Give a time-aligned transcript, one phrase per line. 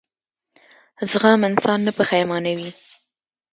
[1.09, 2.71] زغم انسان نه پښېمانوي.